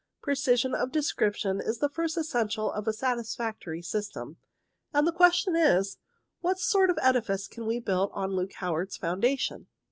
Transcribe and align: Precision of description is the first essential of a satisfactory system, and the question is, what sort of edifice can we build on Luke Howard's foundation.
Precision 0.23 0.73
of 0.73 0.91
description 0.91 1.61
is 1.63 1.77
the 1.77 1.87
first 1.87 2.17
essential 2.17 2.71
of 2.71 2.87
a 2.87 2.91
satisfactory 2.91 3.83
system, 3.83 4.37
and 4.93 5.05
the 5.05 5.11
question 5.11 5.55
is, 5.55 5.99
what 6.39 6.57
sort 6.57 6.89
of 6.89 6.97
edifice 7.03 7.47
can 7.47 7.67
we 7.67 7.79
build 7.79 8.09
on 8.15 8.35
Luke 8.35 8.53
Howard's 8.53 8.97
foundation. 8.97 9.67